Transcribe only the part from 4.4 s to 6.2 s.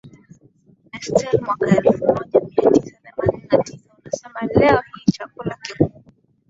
Leo hii chakula kikuu